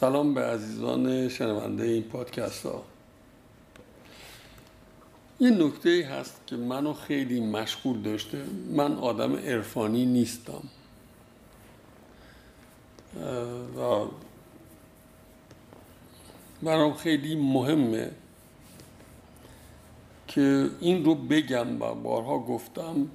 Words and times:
سلام 0.00 0.34
به 0.34 0.40
عزیزان 0.40 1.28
شنونده 1.28 1.84
این 1.84 2.02
پادکست 2.02 2.66
ها. 2.66 2.82
یه 5.40 5.50
نکته 5.50 6.08
هست 6.10 6.40
که 6.46 6.56
منو 6.56 6.92
خیلی 6.92 7.40
مشغول 7.40 8.02
داشته. 8.02 8.44
من 8.70 8.96
آدم 8.96 9.36
عرفانی 9.36 10.06
نیستم. 10.06 10.62
و 13.76 14.06
برام 16.62 16.94
خیلی 16.94 17.36
مهمه 17.36 18.10
که 20.28 20.70
این 20.80 21.04
رو 21.04 21.14
بگم 21.14 21.82
و 21.82 21.94
بارها 21.94 22.38
گفتم. 22.38 23.10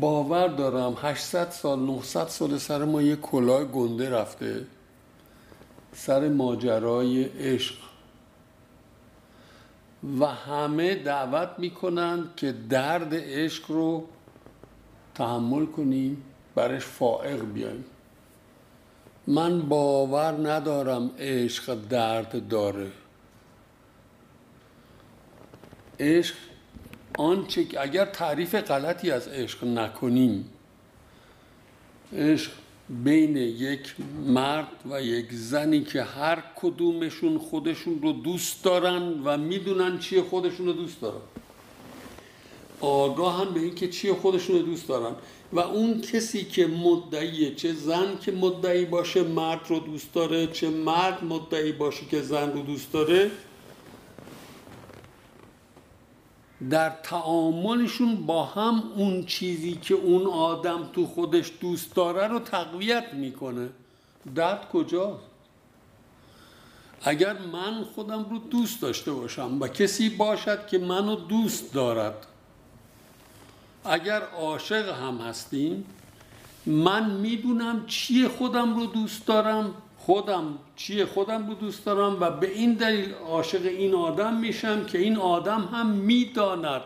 باور 0.00 0.48
دارم 0.48 0.96
800 1.02 1.50
سال 1.50 1.78
900 1.78 2.28
سال 2.28 2.58
سر 2.58 2.84
ما 2.84 3.02
یه 3.02 3.16
کلاه 3.16 3.64
گنده 3.64 4.10
رفته. 4.10 4.66
سر 5.96 6.28
ماجرای 6.28 7.24
عشق. 7.24 7.74
و 10.20 10.26
همه 10.26 10.94
دعوت 10.94 11.50
می‌کنند 11.58 12.36
که 12.36 12.52
درد 12.52 13.08
عشق 13.12 13.70
رو 13.70 14.06
تحمل 15.14 15.66
کنیم 15.66 16.22
برش 16.54 16.84
فائق 16.84 17.44
بیایم. 17.44 17.84
من 19.26 19.62
باور 19.62 20.50
ندارم 20.50 21.10
عشق 21.18 21.74
درد 21.74 22.48
داره. 22.48 22.90
عشق 26.00 26.34
آنچه 27.18 27.66
اگر 27.80 28.04
تعریف 28.04 28.54
غلطی 28.54 29.10
از 29.10 29.28
عشق 29.28 29.64
نکنیم 29.64 30.48
عشق 32.12 32.52
بین 32.88 33.36
یک 33.36 33.94
مرد 34.26 34.68
و 34.90 35.02
یک 35.02 35.26
زنی 35.32 35.84
که 35.84 36.02
هر 36.02 36.42
کدومشون 36.56 37.38
خودشون 37.38 38.02
رو 38.02 38.12
دوست 38.12 38.64
دارن 38.64 39.22
و 39.24 39.38
می‌دونن 39.38 39.98
چیه 39.98 40.22
خودشون 40.22 40.66
رو 40.66 40.72
دوست 40.72 41.00
دارن. 41.00 41.20
آگاه 42.80 43.40
هم 43.40 43.54
به 43.54 43.60
اینکه 43.60 43.88
چیه 43.88 44.14
خودشون 44.14 44.56
رو 44.56 44.62
دوست 44.62 44.88
دارن. 44.88 45.14
و 45.52 45.60
اون 45.60 46.00
کسی 46.00 46.44
که 46.44 46.66
مدعیه 46.66 47.54
چه 47.54 47.72
زن 47.72 48.18
که 48.20 48.32
مدعی 48.32 48.84
باشه 48.84 49.22
مرد 49.22 49.60
رو 49.68 49.78
دوست 49.78 50.14
داره 50.14 50.46
چه 50.46 50.70
مرد 50.70 51.24
مدعی 51.24 51.72
باشه 51.72 52.06
که 52.06 52.22
زن 52.22 52.52
رو 52.52 52.62
دوست 52.62 52.92
داره 52.92 53.30
در 56.70 56.90
تعاملشون 56.90 58.26
با 58.26 58.44
هم 58.44 58.82
اون 58.96 59.26
چیزی 59.26 59.74
که 59.74 59.94
اون 59.94 60.26
آدم 60.26 60.88
تو 60.92 61.06
خودش 61.06 61.52
دوست 61.60 61.94
داره 61.94 62.26
رو 62.26 62.38
تقویت 62.38 63.14
می‌کنه. 63.14 63.68
درد 64.34 64.68
کجاست؟ 64.68 65.22
اگر 67.02 67.38
من 67.52 67.84
خودم 67.94 68.26
رو 68.30 68.38
دوست 68.38 68.82
داشته 68.82 69.12
باشم 69.12 69.60
و 69.60 69.68
کسی 69.68 70.08
باشد 70.08 70.66
که 70.66 70.78
منو 70.78 71.14
دوست 71.16 71.72
دارد 71.72 72.26
اگر 73.84 74.22
عاشق 74.22 74.88
هم 74.88 75.16
هستیم 75.16 75.84
من 76.66 77.10
می‌دونم 77.10 77.86
چیه 77.86 78.28
خودم 78.28 78.76
رو 78.76 78.86
دوست 78.86 79.26
دارم؟ 79.26 79.74
خودم 80.06 80.58
چیه 80.76 81.06
خودم 81.06 81.48
رو 81.48 81.54
دوست 81.54 81.84
دارم 81.84 82.20
و 82.20 82.30
به 82.30 82.50
این 82.50 82.74
دلیل 82.74 83.12
عاشق 83.14 83.66
این 83.66 83.94
آدم 83.94 84.36
میشم 84.36 84.84
که 84.84 84.98
این 84.98 85.16
آدم 85.16 85.68
هم 85.72 85.86
می‌داند 85.86 86.80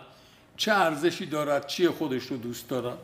چه 0.57 0.73
ارزشی 0.73 1.27
دارد 1.27 1.67
چیه 1.67 1.91
خودش 1.91 2.27
رو 2.27 2.37
دوست 2.37 2.69
دارد. 2.69 2.99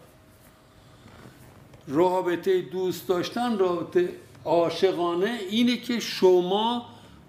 رابطه 1.88 2.60
دوست 2.60 3.09
داشتن 3.09 3.59
رابطه 3.59 4.09
عاشقانه 4.44 5.38
اینه 5.50 5.76
که 5.76 6.00
شما 6.00 6.87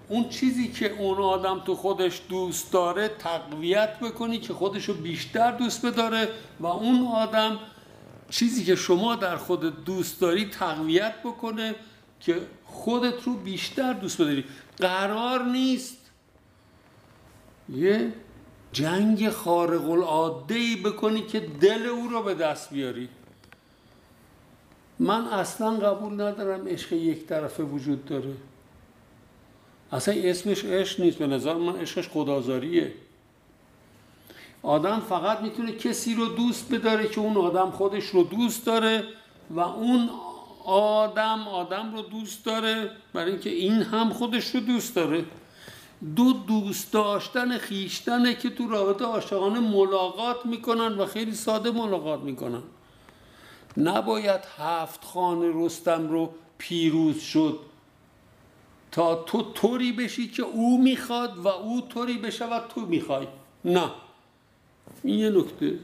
اون 0.09 0.29
چیزی 0.29 0.67
که 0.67 0.91
اون 0.99 1.17
آدم 1.17 1.59
تو 1.59 1.75
خودش 1.75 2.21
دوست 2.29 2.71
داره 2.71 3.07
تقویت 3.07 3.99
بکنی 3.99 4.37
که 4.39 4.53
خودش 4.53 4.85
رو 4.85 4.93
بیشتر 4.93 5.51
دوست 5.51 5.85
بداره 5.85 6.29
و 6.59 6.65
اون 6.65 7.07
آدم 7.07 7.59
چیزی 8.29 8.65
که 8.65 8.75
شما 8.75 9.15
در 9.15 9.35
خود 9.35 9.83
دوست 9.85 10.21
داری 10.21 10.45
تقویت 10.45 11.13
بکنه 11.23 11.75
که 12.19 12.41
خودت 12.77 13.23
رو 13.23 13.33
بیشتر 13.33 13.93
دوست 13.93 14.21
بداری. 14.21 14.45
قرار 14.77 15.43
نیست 15.43 15.97
یه 17.69 18.13
جنگ 18.71 19.29
خارق 19.29 19.89
العاده 19.89 20.55
ای 20.55 20.75
بکنی 20.75 21.21
که 21.21 21.39
دل 21.39 21.85
او 21.85 22.07
رو 22.07 22.23
به 22.23 22.33
دست 22.33 22.69
بیاری. 22.69 23.09
من 24.99 25.27
اصلا 25.27 25.71
قبول 25.71 26.13
ندارم 26.13 26.67
عشق 26.67 26.93
یک 26.93 27.25
طرفه 27.25 27.63
وجود 27.63 28.05
داره. 28.05 28.33
اصلا 29.91 30.15
اسمش 30.23 30.65
عشق 30.65 30.99
نیست 30.99 31.17
به 31.17 31.27
نظر 31.27 31.53
من 31.53 31.75
عشقش 31.75 32.09
خدازاریه 32.09 32.93
آدم 34.63 34.99
فقط 34.99 35.41
می‌تونه 35.41 35.71
کسی 35.71 36.15
رو 36.15 36.25
دوست 36.25 36.73
بداره 36.73 37.07
که 37.07 37.21
اون 37.21 37.37
آدم 37.37 37.71
خودش 37.71 38.05
رو 38.05 38.23
دوست 38.23 38.65
داره 38.65 39.03
و 39.49 39.59
اون 39.59 40.09
آدم 40.67 41.47
آدم 41.47 41.95
رو 41.95 42.01
دوست 42.01 42.45
داره 42.45 42.91
برای 43.13 43.31
اینکه 43.31 43.49
این 43.49 43.73
هم 43.73 44.09
خودش 44.09 44.55
رو 44.55 44.59
دوست 44.59 44.95
داره. 44.95 45.25
دو 46.15 46.33
دوست 46.33 46.93
داشتن 46.93 47.57
خیشتنه 47.57 48.35
که 48.35 48.49
تو 48.49 48.67
رابطه 48.67 49.05
عاشقانه 49.05 49.59
ملاقات 49.59 50.45
می‌کنن 50.45 50.97
و 50.97 51.05
خیلی 51.05 51.31
ساده 51.31 51.71
ملاقات 51.71 52.19
می‌کنن. 52.19 52.61
نباید 53.77 54.41
هفت 54.57 55.03
خانه 55.03 55.51
رستم 55.55 56.09
رو 56.09 56.29
پیروز 56.57 57.19
شد. 57.19 57.59
تا 58.91 59.15
تو 59.15 59.41
طوری 59.41 59.91
بشی 59.91 60.27
که 60.27 60.43
او 60.43 60.83
می‌خواد 60.83 61.37
و 61.37 61.47
او 61.47 61.81
طوری 61.81 62.17
بشه 62.17 62.45
و 62.45 62.59
تو 62.75 62.81
می‌خوای. 62.81 63.27
نه. 63.65 63.91
این 65.03 65.19
یه 65.19 65.29
نکته. 65.29 65.79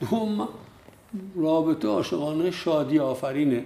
دوم 0.00 0.48
رابطه 1.36 1.88
عاشقانه 1.88 2.50
شادی 2.50 2.98
آفرینه. 2.98 3.64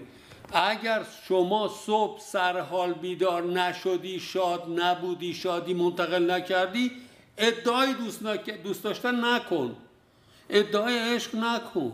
اگر 0.53 1.03
شما 1.29 1.69
صبح 1.69 2.21
سرحال 2.21 2.93
بیدار 2.93 3.43
نشدی 3.43 4.21
شاد 4.21 4.81
نبودی 4.81 5.35
شادی 5.35 5.75
منتقل 5.75 6.31
نکردی 6.31 6.91
ادعای 7.39 7.95
دوست, 7.95 8.23
دوست 8.65 8.85
داشتن 8.85 9.25
نکن. 9.25 9.77
ادعای 10.51 10.99
عشق 10.99 11.35
نکن. 11.35 11.93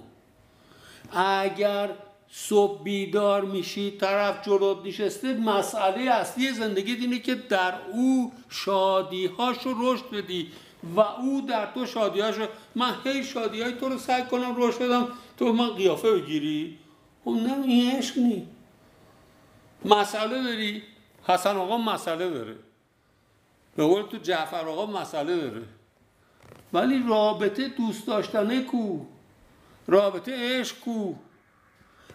اگر 1.12 1.90
صبح 2.30 2.82
بیدار 2.82 3.44
میشی 3.44 3.90
طرف 3.90 4.46
جلوت 4.46 4.86
نشسته 4.86 5.32
مسئله 5.32 6.10
اصلی 6.10 6.52
زندگی 6.52 6.92
اینه 6.92 7.18
که 7.18 7.34
در 7.34 7.74
او 7.92 8.32
شادیهاشو 8.48 9.74
رشد 9.80 10.10
بدی 10.12 10.50
و 10.96 11.00
او 11.00 11.46
در 11.48 11.66
تو 11.74 11.86
شادیهاشو 11.86 12.46
من 12.74 12.94
هی 13.04 13.24
شادیهای 13.24 13.72
تو 13.72 13.88
رو 13.88 13.98
سعی 13.98 14.22
کنم 14.22 14.54
رشد 14.56 14.78
بدم. 14.78 15.08
تو 15.38 15.52
من 15.52 15.70
قیافه 15.70 16.10
بگیری. 16.10 16.78
خب 17.24 17.30
نه 17.30 17.62
این 17.62 17.96
عشق 17.96 18.18
نی 18.18 18.48
مسئله 19.84 20.42
داری؟ 20.42 20.82
حسن 21.24 21.56
آقا 21.56 21.76
مسئله 21.76 22.30
داره. 22.30 22.56
به 23.76 23.84
قول 23.84 24.02
تو 24.02 24.16
جعفر 24.16 24.68
آقا 24.68 24.86
مسئله 24.86 25.36
داره. 25.36 25.62
ولی 26.72 27.04
رابطه 27.08 27.68
دوست 27.68 28.06
داشتنه 28.06 28.62
کو. 28.62 29.00
رابطه 29.86 30.60
عشق 30.60 30.80
کو. 30.80 31.14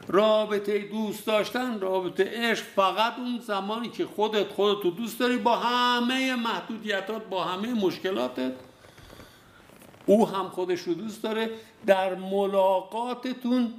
رابطه 0.08 0.80
دوست 0.80 1.25
داشتن 1.25 1.80
رابطه 1.80 2.31
عشق 2.34 2.64
فقط 2.64 3.19
اون 3.19 3.40
زمانی 3.40 3.90
که 3.90 4.06
خودت 4.06 4.48
خودت 4.48 4.84
رو 4.84 4.92
دوست 4.92 5.19
داری 5.19 5.38
با 5.38 5.56
همه 5.56 6.36
محدودیتات 6.36 7.25
با 7.25 7.44
همه 7.44 7.74
مشکلاتت 7.74 8.51
او 10.06 10.28
هم 10.28 10.50
خودش 10.50 10.81
رو 10.81 10.94
دوست 10.94 11.24
داره. 11.24 11.50
در 11.86 12.16
ملاقاتتون 12.16 13.74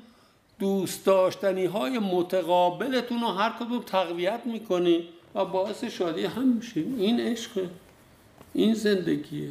دوست 0.61 1.07
داشتنی 1.07 1.67
های 1.67 1.99
متقابلتون 1.99 3.21
رو 3.21 3.27
هر 3.27 3.51
کدوم 3.51 3.83
تقویت 3.83 4.41
می‌کنی 4.45 5.09
و 5.35 5.45
باعث 5.45 5.85
شادی 5.85 6.25
هم 6.25 6.49
میشین 6.49 6.95
این 6.99 7.21
عشقه 7.21 7.71
این 8.53 8.75
زندگیه. 8.75 9.51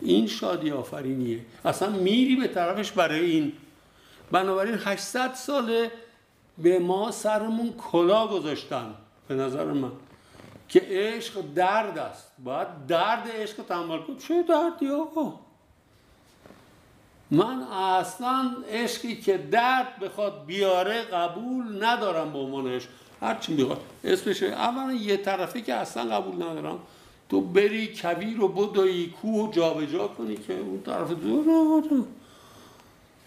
این 0.00 0.26
شادی 0.26 0.70
آفرینیه. 0.70 1.40
اصلا 1.64 1.90
میری 1.90 2.36
به 2.36 2.48
طرفش 2.48 2.92
برای 2.92 3.30
این. 3.30 3.52
بنابراین 4.30 4.78
800 4.84 5.34
ساله 5.34 5.90
به 6.58 6.78
ما 6.78 7.10
سرمون 7.10 7.72
کلا 7.72 8.26
گذاشتن 8.26 8.94
به 9.28 9.34
نظر 9.34 9.64
من 9.64 9.92
که 10.68 10.82
عشق 10.88 11.40
درد 11.54 11.98
است. 11.98 12.32
باید 12.44 12.68
درد 12.88 13.28
عشق 13.34 13.62
تحمل 13.62 13.98
کنیم. 13.98 14.18
چه 14.18 14.42
دردی 14.42 14.88
آقا؟ 14.88 15.45
من 17.30 17.62
اصلا 17.72 18.50
عشقی 18.70 19.16
که 19.16 19.38
درد 19.38 19.98
بخواد 20.02 20.44
بیاره 20.46 21.02
قبول 21.02 21.84
ندارم 21.84 22.32
به 22.32 22.38
عنوان 22.38 22.66
عشق 22.66 22.88
هرچی 23.20 23.54
می‌خواد. 23.54 23.80
اسمش 24.04 24.42
اولا 24.42 24.92
یه 24.92 25.16
طرفه 25.16 25.60
که 25.60 25.74
اصلا 25.74 26.16
قبول 26.16 26.34
ندارم. 26.34 26.78
تو 27.28 27.40
بری 27.40 27.94
کویر 27.96 28.36
رو 28.36 28.48
بدوی 28.48 29.06
کوه 29.06 29.52
جابجا 29.52 30.08
کنی 30.08 30.36
که 30.36 30.58
اون 30.58 30.82
طرف 30.82 31.10
دور 31.10 31.84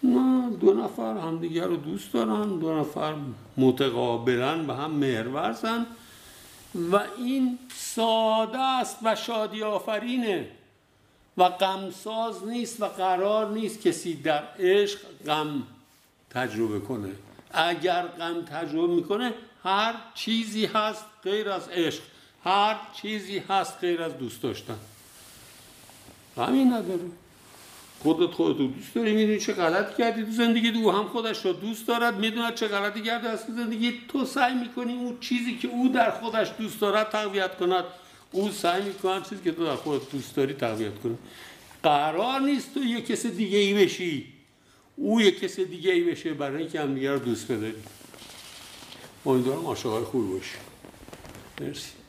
نه 0.02 0.50
دو 0.50 0.74
نفر 0.74 1.16
همدیگر 1.16 1.64
رو 1.64 1.76
دوست 1.76 2.12
دارن. 2.12 2.58
دو 2.58 2.80
نفر 2.80 3.14
متقابلا 3.56 4.62
به 4.62 4.74
هم 4.74 4.90
مهرورزن. 4.90 5.86
و 6.92 7.00
این 7.18 7.58
ساده 7.74 8.58
است 8.58 8.98
و 9.02 9.14
شادی 9.14 9.62
آفرینه. 9.62 10.48
و 11.40 11.48
غمساز 11.48 12.48
نیست 12.48 12.82
و 12.82 12.86
قرار 12.86 13.50
نیست 13.50 13.80
کسی 13.80 14.14
در 14.14 14.42
عشق 14.58 14.98
غم 15.26 15.62
تجربه 16.30 16.80
کنه. 16.80 17.08
اگر 17.52 18.02
غم 18.02 18.44
تجربه 18.44 18.94
می‌کنه 18.94 19.34
هر 19.64 19.94
چیزی 20.14 20.66
هست 20.66 21.04
غیر 21.22 21.50
از 21.50 21.68
عشق. 21.68 22.02
هر 22.44 22.76
چیزی 23.02 23.38
هست 23.48 23.78
غیر 23.80 24.02
از 24.02 24.18
دوست 24.18 24.42
داشتن. 24.42 24.78
همین 26.36 26.72
نداره. 26.72 27.00
خودت 28.02 28.30
خودت 28.34 28.58
دوست 28.58 28.94
داری 28.94 29.12
می‌دونی 29.12 29.40
چه 29.40 29.52
غلطی 29.52 29.94
کردی 30.02 30.24
تو 30.24 30.30
زندگی 30.30 30.82
او 30.82 30.92
هم 30.92 31.08
خودش 31.08 31.44
رو 31.44 31.52
دوست 31.52 31.88
دارد 31.88 32.14
می‌دوند 32.14 32.54
چه 32.54 32.68
غلطی 32.68 33.02
کرده 33.02 33.28
از 33.28 33.46
تو 33.46 33.52
زندگی 33.52 34.00
تو 34.08 34.24
سعی 34.24 34.54
می‌کنی 34.54 34.92
اون 34.92 35.20
چیزی 35.20 35.58
که 35.58 35.68
او 35.68 35.88
در 35.88 36.10
خودش 36.10 36.50
دوست 36.58 36.80
دارد 36.80 37.10
تقویت 37.10 37.56
کند. 37.56 37.84
او 38.32 38.50
سعی 38.50 38.82
می‌کنه 38.82 39.22
چیزی 39.22 39.42
که 39.44 39.52
تو 39.52 39.64
در 39.64 39.76
خودت 39.76 40.10
دوست 40.10 40.36
داری 40.36 40.54
تقویت 40.54 40.98
کنه 41.02 41.14
قرار 41.82 42.40
نیست 42.40 42.74
تو 42.74 42.80
یه 42.80 43.00
کس 43.00 43.26
دیگه 43.26 43.58
ای 43.58 43.74
بشی. 43.74 44.26
او 44.96 45.20
یه 45.20 45.30
کس 45.30 45.60
دیگه 45.60 45.92
ای 45.92 46.04
بشه 46.04 46.34
برای 46.34 46.62
اینکه 46.62 46.80
هم 46.80 46.94
دیگه 46.94 47.12
رو 47.12 47.18
دوست 47.18 47.52
بداری. 47.52 47.74
امیدوارم 49.26 49.66
عاشقای 49.66 50.04
خوبی 50.04 50.32
باشی. 50.32 50.56
مرسی. 51.60 51.99